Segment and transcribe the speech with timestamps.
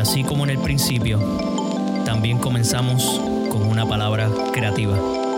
[0.00, 1.18] así como en el principio,
[2.04, 5.29] también comenzamos con una palabra creativa.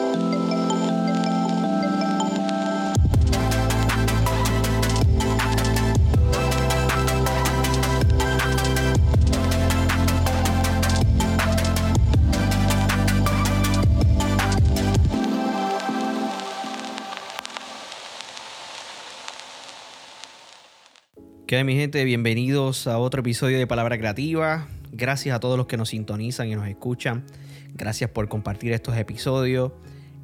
[21.52, 22.02] ¿Qué mi gente?
[22.06, 24.68] Bienvenidos a otro episodio de Palabra Creativa.
[24.90, 27.26] Gracias a todos los que nos sintonizan y nos escuchan.
[27.74, 29.72] Gracias por compartir estos episodios.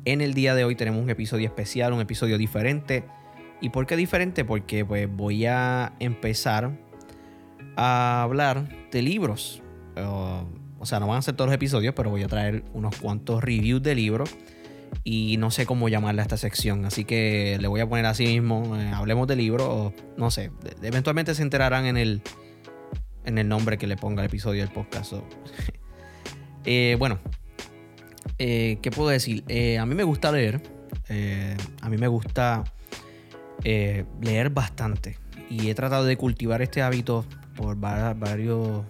[0.06, 3.04] En el día de hoy tenemos un episodio especial, un episodio diferente.
[3.60, 4.46] ¿Y por qué diferente?
[4.46, 6.78] Porque pues voy a empezar
[7.76, 9.62] a hablar de libros.
[9.98, 13.44] o sea, no van a ser todos los episodios, pero voy a traer unos cuantos
[13.44, 14.34] reviews de libros
[15.04, 16.84] y no sé cómo llamarle a esta sección.
[16.84, 20.50] Así que le voy a poner así mismo, eh, hablemos de libro, no sé,
[20.82, 22.22] eventualmente se enterarán en el,
[23.24, 25.14] en el nombre que le ponga el episodio del podcast.
[26.70, 27.18] Eh, bueno,
[28.36, 29.42] eh, ¿qué puedo decir?
[29.80, 30.60] a mí me gusta leer,
[31.80, 32.64] a mí me gusta
[33.64, 35.16] leer bastante
[35.48, 37.24] y he tratado de cultivar este hábito
[37.56, 38.84] por varios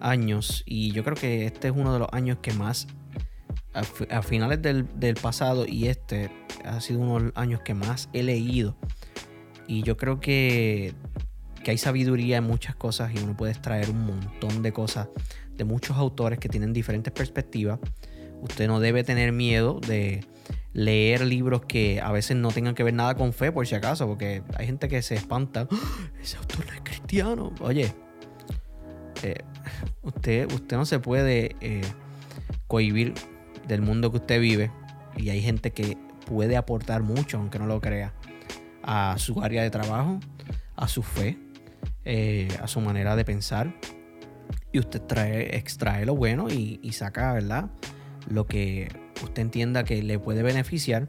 [0.00, 2.88] años y yo creo que este es uno de los años que más
[3.74, 6.30] a, finales del, pasado y este
[6.64, 8.76] ha sido uno de los años que más he leído.
[9.66, 10.94] Y yo creo que,
[11.62, 15.08] que hay sabiduría en muchas cosas y uno puede extraer un montón de cosas
[15.56, 17.78] de muchos autores que tienen diferentes perspectivas.
[18.42, 20.26] Usted no debe tener miedo de
[20.72, 24.06] leer libros que a veces no tengan que ver nada con fe, por si acaso,
[24.06, 25.68] porque hay gente que se espanta.
[25.70, 26.10] ¡Ah!
[26.22, 27.52] Ese autor no es cristiano.
[27.60, 27.92] Oye,
[29.22, 29.36] eh,
[30.02, 31.82] usted, usted no se puede eh,
[32.66, 33.14] cohibir
[33.66, 34.70] del mundo que usted vive
[35.16, 35.96] y hay gente que
[36.26, 38.12] puede aportar mucho, aunque no lo crea,
[38.82, 40.20] a su área de trabajo,
[40.76, 41.38] a su fe,
[42.04, 43.74] eh, a su manera de pensar.
[44.72, 47.70] Y usted trae, extrae lo bueno y, saca, ¿verdad?
[48.28, 48.88] Lo que
[49.22, 51.08] usted entienda que le puede beneficiar.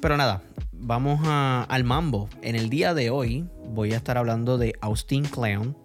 [0.00, 0.42] Pero nada,
[0.72, 2.30] vamos al mambo.
[2.40, 5.76] En el día de hoy voy a estar hablando de Austin Clown.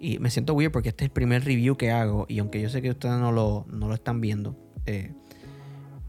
[0.00, 2.24] Y me siento weird porque este es el primer review que hago.
[2.28, 4.56] Y aunque yo sé que ustedes no lo, no lo están viendo,
[4.86, 5.12] eh,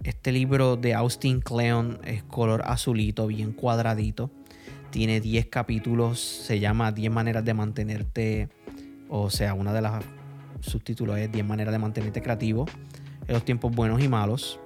[0.04, 4.32] este libro de Austin Kleon es color azulito, bien cuadradito.
[4.90, 8.50] Tiene 10 capítulos, se llama 10 maneras de mantenerte,
[9.10, 10.04] o sea, una de las
[10.60, 12.66] subtítulos es 10 maneras de mantenerte creativo
[13.28, 14.60] en los tiempos buenos y malos.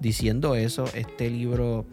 [0.00, 1.86] diciendo eso, este libro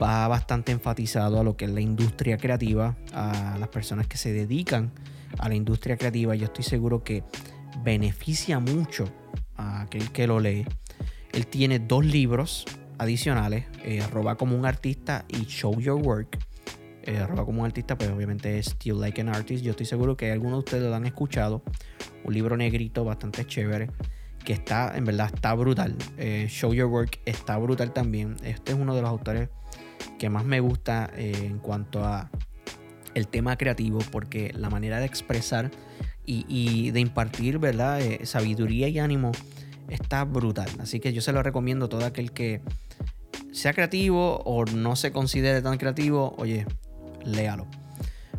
[0.00, 4.32] va bastante enfatizado a lo que es la industria creativa, a las personas que se
[4.32, 4.92] dedican
[5.38, 6.34] a la industria creativa.
[6.34, 7.24] Yo estoy seguro que
[7.84, 9.06] beneficia mucho
[9.56, 10.66] aquel que lo lee.
[11.32, 12.64] Él tiene dos libros
[12.98, 16.38] adicionales, eh, Roba como un artista y Show Your Work.
[17.02, 19.62] Eh, Roba como un artista, pues obviamente es Still Like an Artist.
[19.62, 21.62] Yo estoy seguro que algunos de ustedes lo han escuchado.
[22.24, 23.90] Un libro negrito bastante chévere,
[24.44, 25.94] que está, en verdad, está brutal.
[26.16, 28.36] Eh, Show Your Work está brutal también.
[28.42, 29.50] Este es uno de los autores
[30.18, 32.30] que más me gusta en cuanto a
[33.14, 35.70] el tema creativo, porque la manera de expresar
[36.26, 38.00] y, de impartir, ¿verdad?
[38.24, 39.32] sabiduría y ánimo
[39.88, 40.68] está brutal.
[40.80, 42.60] Así que yo se lo recomiendo a todo aquel que
[43.52, 46.66] sea creativo o no se considere tan creativo, oye,
[47.24, 47.66] léalo.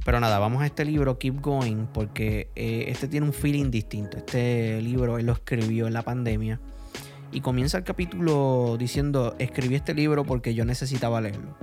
[0.06, 4.18] Pero nada, vamos a este libro, Keep Going, porque eh, este tiene un feeling distinto.
[4.18, 6.62] Este libro él lo escribió en la pandemia.
[7.32, 11.58] Y comienza el capítulo diciendo, escribí este libro porque yo necesitaba leerlo.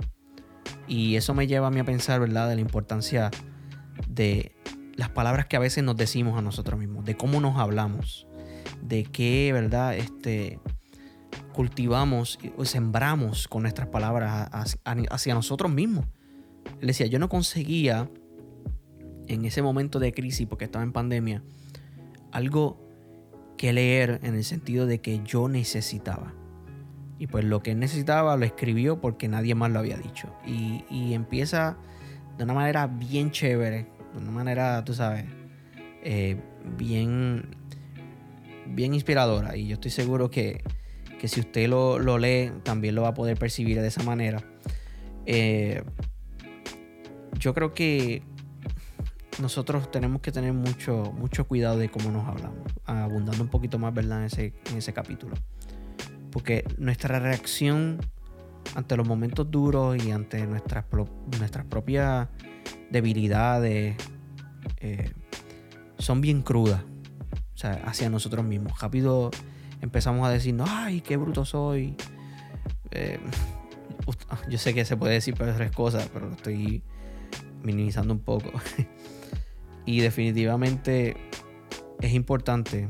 [0.87, 3.31] Y eso me lleva a mí a pensar, ¿verdad?, de la importancia
[4.07, 4.51] de
[4.95, 8.27] las palabras que a veces nos decimos a nosotros mismos, de cómo nos hablamos
[8.81, 9.95] de qué, ¿verdad?
[9.95, 10.59] Este,
[11.53, 14.49] cultivamos o sembramos con nuestras palabras
[14.83, 16.05] hacia nosotros mismos.
[16.81, 18.09] Él decía, yo no conseguía
[19.27, 21.43] en ese momento de crisis, porque estaba en pandemia,
[22.31, 22.79] algo
[23.57, 26.33] que leer en el sentido de que yo necesitaba.
[27.17, 30.35] Y pues lo que necesitaba lo escribió porque nadie más lo había dicho.
[30.45, 31.77] Y, empieza
[32.37, 35.25] de una manera bien chévere, de una manera, tú sabes,
[36.03, 36.37] eh,
[36.77, 37.55] bien
[38.67, 40.63] bien inspiradora y yo estoy seguro que,
[41.23, 44.43] si usted lo, lee también lo va a poder percibir de esa manera.
[45.25, 45.83] Eh,
[47.39, 48.21] yo creo que
[49.41, 53.91] nosotros tenemos que tener mucho, mucho cuidado de cómo nos hablamos, abundando un poquito más
[53.91, 54.19] ¿verdad?
[54.19, 55.35] En, ese, en ese capítulo.
[56.31, 57.99] Porque nuestra reacción
[58.73, 60.85] ante los momentos duros y ante nuestras,
[61.39, 62.27] nuestras propias
[62.89, 63.95] debilidades
[64.77, 65.11] eh,
[65.97, 66.83] son bien crudas
[67.55, 68.79] o sea, hacia nosotros mismos.
[68.79, 69.31] Rápido
[69.81, 71.95] empezamos a decirnos, ay, qué bruto soy.
[72.91, 73.19] Eh,
[74.49, 76.83] yo sé que se puede decir tres cosas, pero lo estoy
[77.63, 78.51] minimizando un poco.
[79.85, 81.15] y definitivamente
[82.01, 82.89] es importante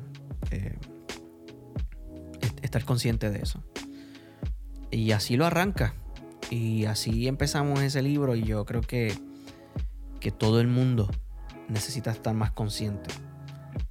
[0.52, 0.78] eh,
[2.62, 3.64] estar consciente de eso.
[4.96, 5.94] Y así lo arranca.
[6.50, 9.14] Y así empezamos ese libro y yo creo que,
[10.22, 11.12] que todo el mundo
[11.68, 13.10] necesita estar más consciente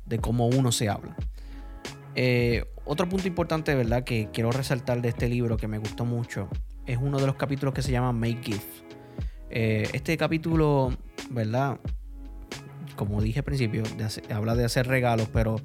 [0.06, 1.14] de cómo uno se habla.
[2.14, 4.04] Eh, otro punto importante, ¿verdad?
[4.04, 6.48] Que quiero resaltar de este libro que me gustó mucho
[6.86, 8.84] es uno de los capítulos que se llama Make Gift.
[9.50, 10.96] Eh, este capítulo,
[11.30, 11.80] ¿verdad?
[12.96, 13.82] Como dije al principio,
[14.30, 15.56] habla de hacer regalos, pero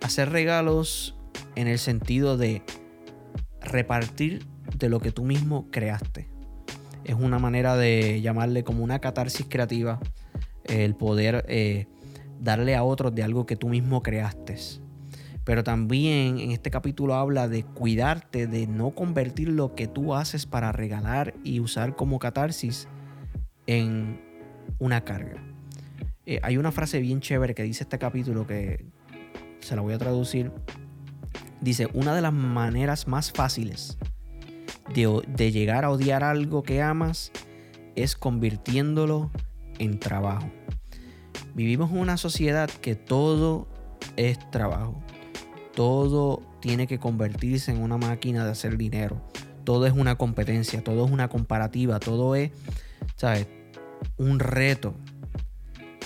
[0.00, 1.16] hacer regalos
[1.56, 2.62] en el sentido de
[3.64, 4.46] repartir
[4.78, 6.28] de lo que tú mismo creaste.
[7.04, 10.00] Es una manera de llamarle como una catarsis creativa,
[10.64, 11.86] el poder eh,
[12.40, 14.56] darle a otros de algo que tú mismo creaste.
[15.44, 20.46] Pero también en este capítulo habla de cuidarte, de no convertir lo que tú haces
[20.46, 22.88] para regalar y usar como catarsis
[23.66, 24.20] en
[24.78, 25.42] una carga.
[26.24, 28.86] Eh, hay una frase bien chévere que dice este capítulo que
[29.60, 30.50] se la voy a traducir.
[31.60, 33.96] Dice, una de las maneras más fáciles
[34.92, 37.32] de, llegar a odiar algo que amas
[37.96, 39.30] es convirtiéndolo
[39.78, 40.50] en trabajo.
[41.54, 43.68] Vivimos en una sociedad que todo
[44.16, 45.02] es trabajo.
[45.74, 49.22] Todo tiene que convertirse en una máquina de hacer dinero.
[49.64, 52.50] Todo es una competencia, todo es una comparativa, todo es,
[53.16, 53.46] ¿sabes?
[54.16, 54.94] Un reto.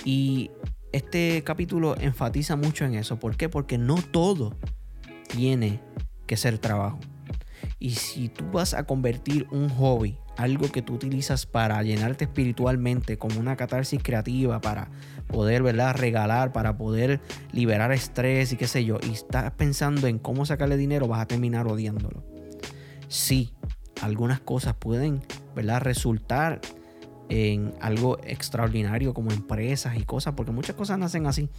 [0.05, 0.51] Y
[0.91, 3.19] este capítulo enfatiza mucho en eso.
[3.19, 3.49] ¿Por qué?
[3.49, 4.55] Porque no todo
[5.29, 5.79] tiene
[6.27, 6.99] que ser trabajo.
[7.79, 13.17] Y si tú vas a convertir un hobby, algo que tú utilizas para llenarte espiritualmente,
[13.17, 14.89] como una catarsis creativa, para
[15.27, 15.95] poder, ¿verdad?
[15.95, 17.21] Regalar, para poder
[17.51, 21.27] liberar estrés y qué sé yo, y estás pensando en cómo sacarle dinero, vas a
[21.27, 22.23] terminar odiándolo.
[23.07, 23.53] Sí,
[24.01, 25.21] algunas cosas pueden,
[25.55, 25.81] ¿verdad?
[25.81, 26.61] Resultar
[27.29, 31.49] en algo extraordinario como empresas y cosas, porque muchas cosas nacen así,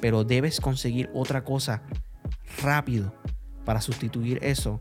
[0.00, 1.82] pero debes conseguir otra cosa
[2.62, 3.14] rápido
[3.64, 4.80] para sustituir eso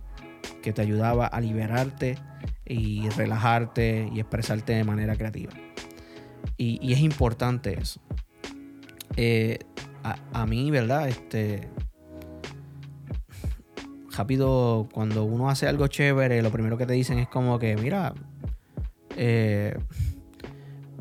[0.61, 2.17] que te ayudaba a liberarte
[2.65, 5.53] y relajarte y expresarte de manera creativa.
[6.57, 8.01] Y, es importante eso.
[9.15, 9.59] Eh,
[10.03, 11.07] a, mí, ¿verdad?
[11.07, 11.69] Este.
[14.15, 18.13] Rápido, cuando uno hace algo chévere, lo primero que te dicen es como que, mira,
[19.17, 19.75] eh,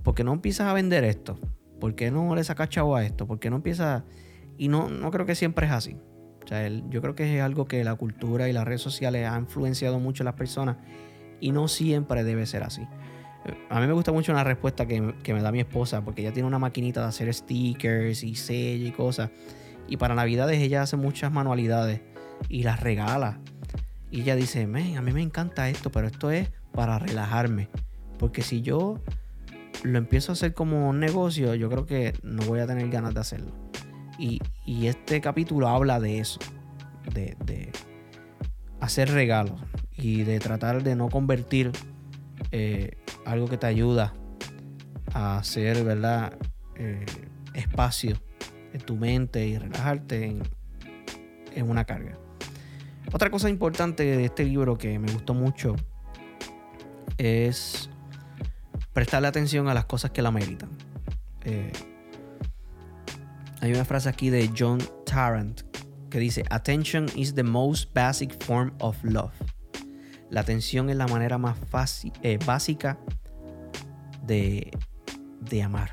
[0.03, 1.39] ¿por qué no empiezas a vender esto?
[1.79, 3.27] ¿Por qué no le sacas chavo a esto?
[3.27, 4.05] ¿Por qué no empiezas.?
[4.57, 5.97] Y no, no creo que siempre es así.
[6.91, 10.23] Yo creo que es algo que la cultura y las redes sociales han influenciado mucho
[10.23, 10.77] a las personas
[11.41, 12.87] y no siempre debe ser así.
[13.69, 16.47] A mí me gusta mucho una respuesta que, me da mi esposa, porque ella tiene
[16.47, 19.31] una maquinita de hacer stickers y sellos y cosas.
[19.89, 22.01] Y para Navidades ella hace muchas manualidades
[22.49, 23.41] y las regala.
[24.11, 27.69] Y ella dice, a mí me encanta esto, pero esto es para relajarme.
[28.19, 29.01] Porque si yo
[29.83, 33.15] lo empiezo a hacer como un negocio, yo creo que no voy a tener ganas
[33.15, 33.62] de hacerlo.
[34.23, 34.41] Y,
[34.87, 36.39] este capítulo habla de eso,
[37.13, 37.73] de,
[38.79, 39.61] hacer regalos
[39.97, 41.73] y de tratar de no convertir
[42.53, 44.15] eh, algo que te ayuda
[45.13, 46.39] a hacer, ¿verdad?
[46.77, 47.05] Eh,
[47.55, 48.17] espacio
[48.73, 50.43] en tu mente y relajarte en,
[51.57, 52.17] en, una carga.
[53.13, 55.75] Otra cosa importante de este libro que me gustó mucho
[57.19, 57.91] es
[58.93, 60.71] prestarle atención a las cosas que la meritan.
[61.45, 61.73] Eh,
[63.63, 65.63] hay una frase aquí de John Tarrant
[66.11, 69.33] que dice, Attention is the most basic form of love.
[70.31, 72.99] La atención es la manera más fácil, eh, básica
[74.27, 74.77] de,
[75.41, 75.93] de amar.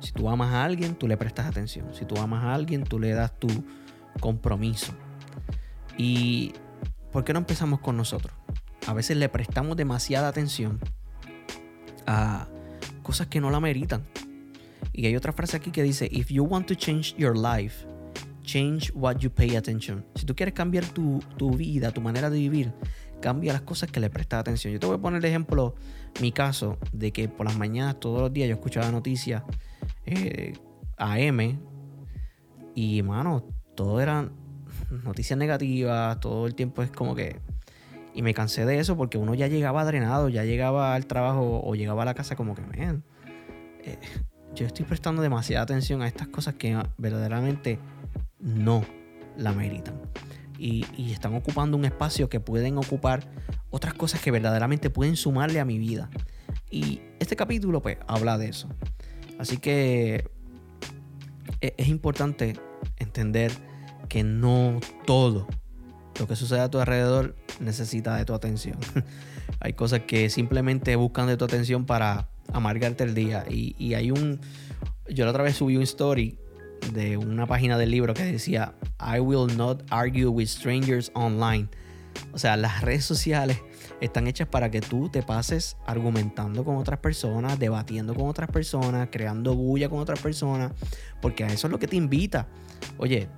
[0.00, 1.92] Si tú amas a alguien, tú le prestas atención.
[1.92, 3.48] Si tú amas a alguien, tú le das tu
[4.20, 4.92] compromiso.
[5.98, 6.52] ¿Y
[7.10, 8.32] por qué no empezamos con nosotros?
[8.86, 10.78] A veces le prestamos demasiada atención
[12.06, 12.46] a
[13.02, 14.04] cosas que no la meritan.
[15.00, 17.86] Y hay otra frase aquí que dice, if you want to change your life,
[18.42, 20.04] change what you pay attention.
[20.14, 21.22] Si tú quieres cambiar tu,
[21.56, 22.74] vida, tu manera de vivir,
[23.22, 24.74] cambia las cosas que le prestas atención.
[24.74, 25.74] Yo te voy a poner de ejemplo
[26.20, 29.42] mi caso de que por las mañanas todos los días yo escuchaba noticias
[30.04, 30.52] eh,
[30.98, 31.58] AM
[32.74, 33.42] y mano,
[33.74, 34.32] todo eran
[35.02, 37.40] noticias negativas, todo el tiempo es como que...
[38.12, 41.74] Y me cansé de eso porque uno ya llegaba drenado, ya llegaba al trabajo o
[41.74, 43.02] llegaba a la casa como que, man,
[43.82, 43.98] eh,
[44.60, 47.78] yo estoy prestando demasiada atención a estas cosas que verdaderamente
[48.38, 48.84] no
[49.38, 49.94] la meritan.
[50.58, 53.26] Y, están ocupando un espacio que pueden ocupar
[53.70, 56.10] otras cosas que verdaderamente pueden sumarle a mi vida.
[56.70, 58.68] Y este capítulo pues habla de eso.
[59.38, 60.28] Así que
[61.62, 62.60] e, es importante
[62.98, 63.52] entender
[64.10, 65.46] que no todo
[66.18, 68.76] lo que sucede a tu alrededor necesita de tu atención.
[69.60, 73.44] Hay cosas que simplemente buscan de tu atención para amargarte el día.
[73.48, 74.40] Y, hay un.
[75.08, 76.38] Yo la otra vez subí un story
[76.92, 81.68] de una página del libro que decía, I will not argue with strangers online.
[82.32, 83.58] O sea, las redes sociales
[84.00, 89.08] están hechas para que tú te pases argumentando con otras personas, debatiendo con otras personas,
[89.10, 90.72] creando bulla con otras personas,
[91.20, 92.48] porque a eso es lo que te invita.
[92.98, 93.28] Oye,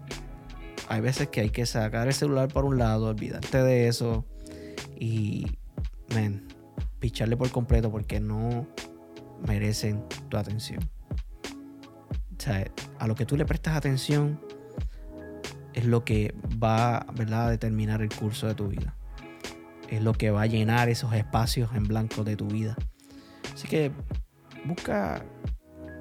[0.88, 4.25] hay veces que hay que sacar el celular por un lado, olvidarte de eso
[4.99, 5.47] y,
[6.14, 6.47] men,
[7.00, 8.66] picharle por completo porque no
[9.46, 10.88] merecen tu atención.
[12.37, 12.66] O sea,
[12.99, 14.40] a lo que tú le prestas atención
[15.75, 17.46] es lo que va ¿verdad?
[17.46, 18.94] a determinar el curso de tu vida.
[19.88, 22.76] Es lo que va a llenar esos espacios en blanco de tu vida.
[23.52, 23.92] Así que
[24.64, 25.25] busca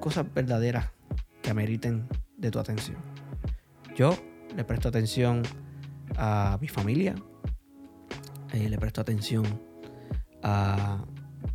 [0.00, 0.90] cosas verdaderas
[1.42, 2.98] que ameriten de tu atención.
[3.94, 4.16] Yo
[4.56, 5.42] le presto atención
[6.16, 7.14] a mi familia,
[8.52, 9.44] eh, le presto atención
[10.42, 11.04] a,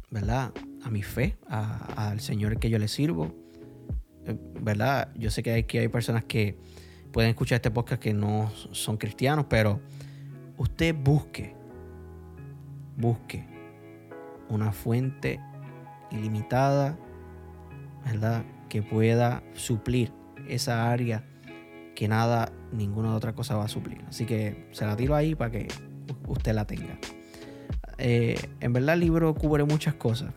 [0.09, 0.51] ¿verdad?
[0.87, 3.35] A mi fe, al Señor que yo le sirvo.
[4.25, 5.13] Eh, ¿Verdad?
[5.15, 6.57] Yo sé que hay, que hay personas que
[7.11, 9.81] pueden escuchar este podcast que no son cristianos, pero
[10.57, 11.55] usted busque,
[12.95, 13.45] busque
[14.49, 15.41] una fuente
[16.11, 16.97] ilimitada,
[18.05, 18.45] ¿verdad?
[18.69, 20.13] Que pueda suplir
[20.47, 21.25] esa área
[21.95, 24.05] que nada, ninguna otra cosa va a suplir.
[24.07, 25.67] Así que se la tiro ahí para que
[26.27, 26.97] usted la tenga.
[27.97, 30.31] Eh, en verdad el libro cubre muchas cosas.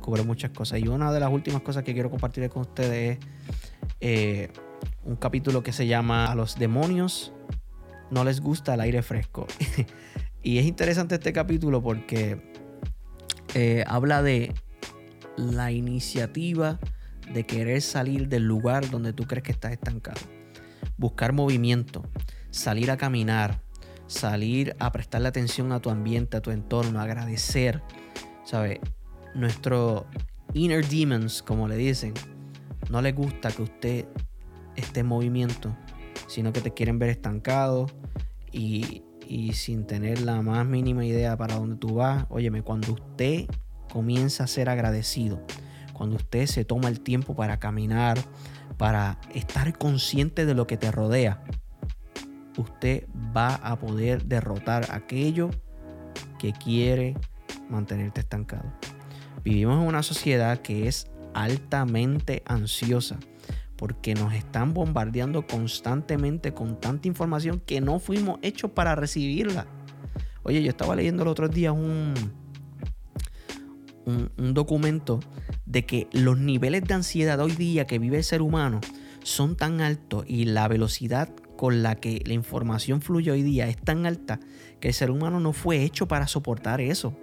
[0.00, 0.80] Cubre muchas cosas.
[0.80, 3.26] Y una de las últimas cosas que quiero compartir con ustedes es
[4.00, 4.52] eh,
[5.04, 7.32] un capítulo que se llama A los demonios
[8.10, 9.46] no les gusta el aire fresco.
[10.42, 12.42] y es interesante este capítulo porque
[13.54, 14.52] eh, habla de
[15.36, 16.78] la iniciativa
[17.32, 20.20] de querer salir del lugar donde tú crees que estás estancado
[21.00, 22.04] buscar movimiento,
[22.50, 23.62] salir a caminar,
[24.06, 27.82] salir a prestarle atención a tu ambiente, a tu entorno, agradecer,
[28.44, 28.80] ¿sabes?
[29.34, 30.06] Nuestro
[30.54, 32.14] inner demons, como le dicen,
[32.90, 34.06] no les gusta que usted
[34.76, 35.76] esté en movimiento,
[36.26, 37.86] sino que te quieren ver estancado
[38.52, 42.26] y, y sin tener la más mínima idea para dónde tú vas.
[42.30, 43.46] Óyeme, cuando usted
[43.92, 45.40] comienza a ser agradecido,
[45.92, 48.18] cuando usted se toma el tiempo para caminar,
[48.76, 51.44] para estar consciente de lo que te rodea,
[52.56, 53.06] usted
[53.36, 55.50] va a poder derrotar aquello
[56.38, 57.14] que quiere
[57.68, 58.72] mantenerte estancado.
[59.44, 63.18] Vivimos en una sociedad que es altamente ansiosa
[63.80, 69.66] porque nos están bombardeando constantemente con tanta información que no fuimos hechos para recibirla.
[70.42, 72.12] Oye, yo estaba leyendo el otro día un,
[74.04, 75.20] un, documento
[75.64, 78.82] de que los niveles de ansiedad hoy día que vive el ser humano
[79.22, 83.78] son tan altos y la velocidad con la que la información fluye hoy día es
[83.78, 84.40] tan alta
[84.80, 87.16] que el ser humano no fue hecho para soportar eso.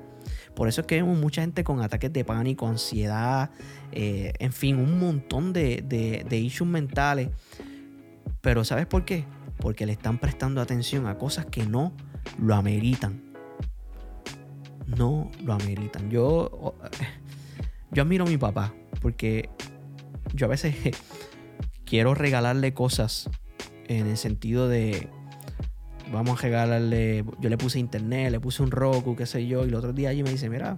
[0.57, 3.51] Por eso es que vemos mucha gente con ataques de pánico, ansiedad,
[3.93, 7.29] eh, en fin, un montón de, de, de issues mentales.
[8.41, 9.23] Pero ¿sabes por qué?
[9.59, 11.93] Porque le están prestando atención a cosas que no
[12.39, 13.27] lo ameritan
[14.87, 16.09] no lo ameritan.
[16.09, 16.75] Yo,
[17.91, 19.49] yo admiro a mi papá porque
[20.33, 20.75] yo a veces
[21.85, 23.29] quiero regalarle cosas
[23.87, 25.09] en el sentido de
[26.11, 29.69] vamos a regalarle, yo le puse internet, le puse un Roku, qué sé yo, y
[29.69, 30.77] el otro día allí me dice, mira,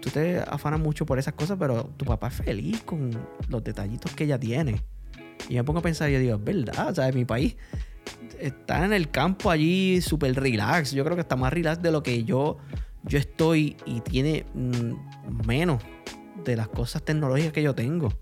[0.00, 3.10] tú te afanas mucho por esas cosas, pero tu papá es feliz con
[3.48, 4.82] los detallitos que ella tiene.
[5.48, 7.14] Y me pongo a pensar yo digo, es verdad, ¿sabes?
[7.14, 7.56] Mi país
[8.38, 10.92] está en el campo allí súper relax.
[10.92, 12.58] Yo creo que está más relax de lo que yo
[13.06, 15.82] yo estoy y tiene mm, menos
[16.44, 18.12] de las cosas tecnológicas que yo tengo.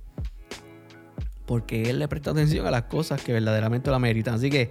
[1.47, 4.35] Porque él le presta atención a las cosas que verdaderamente la meritan.
[4.35, 4.71] Así que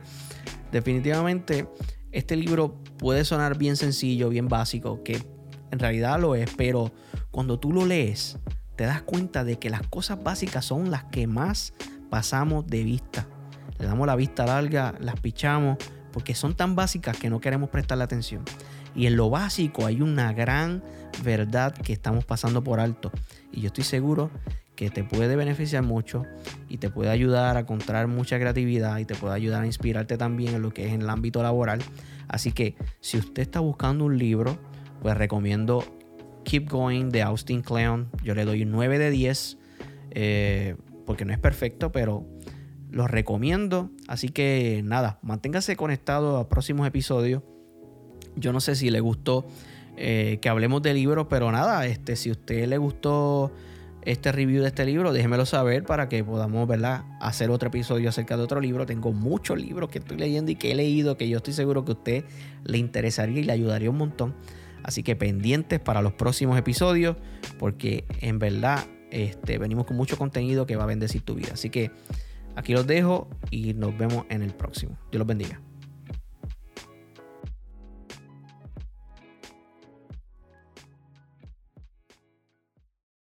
[0.72, 1.68] definitivamente
[2.12, 5.24] este libro puede sonar bien sencillo, bien básico, que
[5.72, 6.92] en realidad lo es, pero
[7.32, 8.38] cuando tú lo lees,
[8.76, 11.74] te das cuenta de que las cosas básicas son las que más
[12.10, 13.28] pasamos de vista.
[13.80, 15.78] Le damos la vista larga, las pichamos,
[16.12, 18.44] porque son tan básicas que no queremos prestarle atención.
[18.94, 20.84] Y en lo básico hay una gran
[21.24, 23.12] verdad que estamos pasando por alto.
[23.52, 24.30] Y yo estoy seguro
[24.82, 26.26] que te puede beneficiar mucho
[26.68, 30.56] y te puede ayudar a encontrar mucha creatividad y te puede ayudar a inspirarte también
[30.56, 31.84] en lo que es en el ámbito laboral.
[32.28, 34.58] Así que si usted está buscando un libro,
[35.04, 35.86] pues recomiendo
[36.46, 38.10] Keep Going de Austin Kleon.
[38.24, 39.60] Yo le doy un 9 de 10
[40.10, 42.26] eh, porque no es perfecto, pero
[42.90, 43.92] lo recomiendo.
[44.08, 47.44] Así que nada, manténgase conectado a próximos episodios.
[48.36, 49.46] Yo no sé si le gustó
[49.96, 53.52] eh, que hablemos de libros, pero nada, este, si a usted le gustó
[54.04, 57.06] este review de este libro, déjemelo saber para que podamos ¿verdad?
[57.20, 58.86] hacer otro episodio acerca de otro libro.
[58.86, 61.92] Tengo muchos libros que estoy leyendo y que he leído que yo estoy seguro que
[61.92, 62.26] a usted
[62.64, 64.36] le interesaría y le ayudaría un montón.
[64.84, 67.16] Así que pendientes para los próximos episodios,
[67.60, 71.50] porque en verdad este, venimos con mucho contenido que va a bendecir tu vida.
[71.54, 71.92] Así que
[72.56, 74.98] Aquí los dejo y nos vemos en el próximo.
[75.12, 75.62] Dios los bendiga.